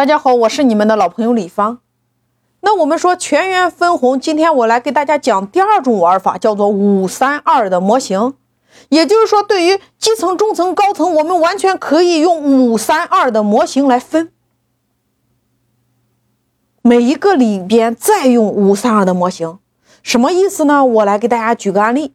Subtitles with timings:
[0.00, 1.80] 大家好，我是你们的老朋友李芳。
[2.62, 8.32] 那我们说全员分红，今天我来给大家讲第二种玩法，叫做五三二的模型。
[8.88, 14.32] 也就是说，对于基层、中层、高层，我们完全可以用五三二的模型来分。
[16.80, 19.58] 每一个里边再用五三二的模型，
[20.02, 20.82] 什么意思呢？
[20.82, 22.14] 我来给大家举个案例。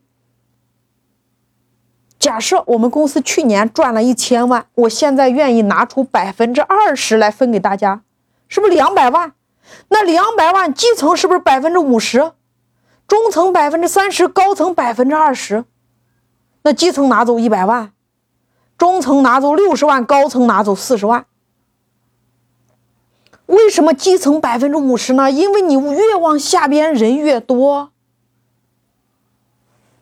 [2.26, 8.02] 假设我们公司去年赚了一千万，我现在愿意拿出百分之二十来分给大家，
[8.48, 9.34] 是不是两百万？
[9.90, 12.32] 那两百万基层是不是百分之五十？
[13.08, 15.66] 中层百分之三十，高层百分之二十？
[16.64, 17.92] 那基层拿走一百万，
[18.76, 21.28] 中层拿走六十万，高层拿走四十万。
[23.46, 25.30] 为什么基层百分之五十呢？
[25.30, 27.92] 因为你越往下边人越多。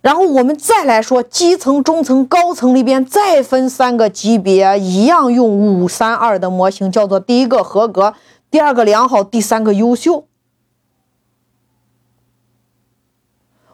[0.04, 8.14] 然后我们再来说基层、中层、高层里边再分三个级别，一样用五三二的模型，叫做第一个合格，
[8.52, 10.26] 第二个良好，第三个优秀。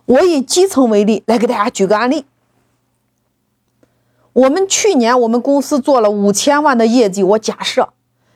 [0.05, 2.25] 我以基层为例来给大家举个案例。
[4.33, 7.89] 我们去年我们公司做了五千万的业绩，我假设，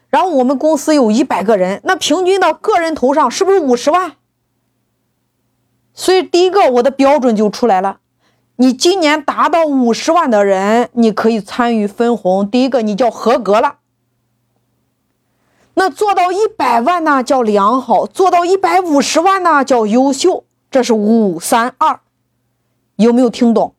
[0.10, 4.14] 然后我们公司有一百个人，那平均到个人头上是不是五十万？
[5.94, 8.00] 所以，第一个我的标准就出来了。
[8.56, 12.50] 你今年达到五十万的人，你可以参与分红。
[12.50, 13.78] 第一个，你叫合格了。
[15.76, 20.46] 那做到一百万呢，叫良好；做到一百五十万呢，叫优秀。
[20.70, 22.00] 这是五三二，
[22.96, 23.76] 有没有听懂？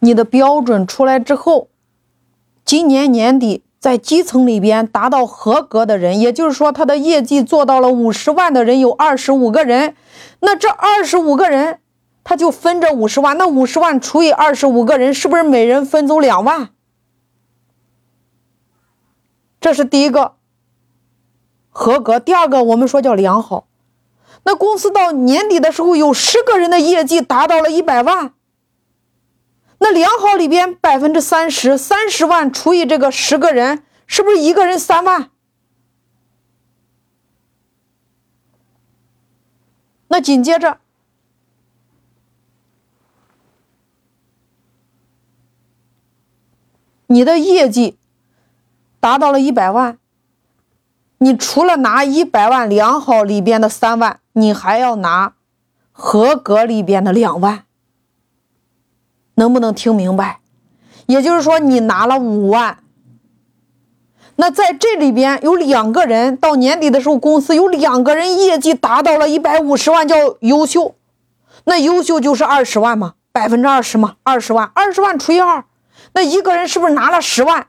[0.00, 1.68] 你的标准出来之后，
[2.64, 3.62] 今年年底。
[3.78, 9.94] 在基层里边达到合格的人，也就是说他的业绩做到了五十万的人有二十五个人，
[10.40, 11.80] 那这二十五个人
[12.24, 16.70] 他就分这五十万，那五十万除以二十五个人，是不是每人分走两万？
[19.60, 20.36] 这是第一个
[21.68, 22.18] 合格。
[22.18, 23.66] 第二个我们说叫良好。
[24.44, 28.32] 那公司到年底的时候有十个人的业绩达到了一百万。
[29.78, 35.30] 那良好里边百分之三十，三十万除以这个十个人，是不是一个人三万？
[40.08, 40.78] 那紧接着，
[47.08, 47.98] 你的业绩
[48.98, 49.98] 达到了一百万，
[51.18, 55.34] 你除了拿一百万良好里边的三万，你还要拿
[55.92, 57.65] 合格里边的两万。
[59.36, 60.40] 能不能听明白？
[61.06, 62.78] 也就是说，你拿了五万，
[64.34, 70.94] 那在这里边有两个人到年底的时候，公司有两个人业绩达到了一百五十万，叫优秀。
[71.64, 75.64] 那优秀就是二十万嘛，百分之二十嘛，二十万，二十万除以二，
[76.12, 77.68] 那一个人是不是拿了十万？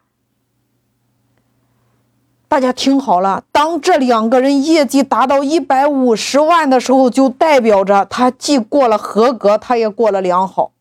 [2.48, 10.72] 大家听好了，当这两个人业绩达到一百五十万的时候，就代表着他既过了合格，他也过了良好。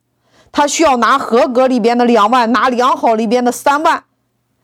[0.56, 4.05] 他需要拿合格里边的两万，拿良好里边的三万，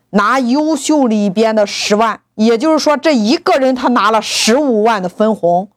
[0.09, 5.69] 拿优秀里边的十万，也就是说，这一个人他拿了十五万的分红，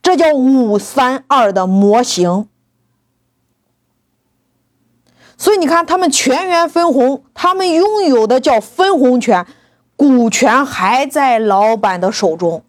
[0.00, 2.46] 这叫五三二的模型。
[5.36, 9.44] 所以你看，他们全员分红，他们拥有的叫分红权，
[9.96, 12.62] 股权还在老板的手中。